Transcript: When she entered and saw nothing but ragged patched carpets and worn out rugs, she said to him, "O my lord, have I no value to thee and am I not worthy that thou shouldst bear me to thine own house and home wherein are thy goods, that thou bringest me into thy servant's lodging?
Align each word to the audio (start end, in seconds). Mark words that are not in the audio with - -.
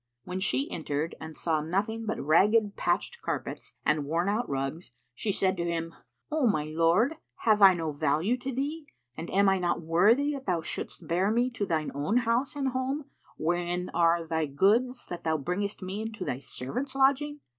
When 0.23 0.39
she 0.39 0.67
entered 0.71 1.13
and 1.19 1.35
saw 1.35 1.61
nothing 1.61 2.07
but 2.07 2.19
ragged 2.19 2.75
patched 2.75 3.21
carpets 3.21 3.73
and 3.85 4.03
worn 4.03 4.29
out 4.29 4.49
rugs, 4.49 4.89
she 5.13 5.31
said 5.31 5.55
to 5.57 5.63
him, 5.63 5.93
"O 6.31 6.47
my 6.47 6.63
lord, 6.63 7.17
have 7.45 7.61
I 7.61 7.75
no 7.75 7.91
value 7.91 8.35
to 8.37 8.51
thee 8.51 8.87
and 9.15 9.29
am 9.29 9.47
I 9.47 9.59
not 9.59 9.81
worthy 9.83 10.31
that 10.31 10.47
thou 10.47 10.61
shouldst 10.63 11.05
bear 11.07 11.29
me 11.29 11.51
to 11.51 11.67
thine 11.67 11.91
own 11.93 12.17
house 12.17 12.55
and 12.55 12.69
home 12.69 13.11
wherein 13.37 13.89
are 13.93 14.25
thy 14.25 14.47
goods, 14.47 15.05
that 15.05 15.23
thou 15.23 15.37
bringest 15.37 15.83
me 15.83 16.01
into 16.01 16.25
thy 16.25 16.39
servant's 16.39 16.95
lodging? 16.95 17.39